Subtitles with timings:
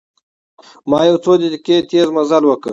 [0.89, 2.69] ما یو څو دقیقې تیز مزل وکړ.